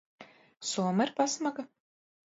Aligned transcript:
Soma 0.71 1.07
ir 1.11 1.15
pasmaga. 1.23 1.71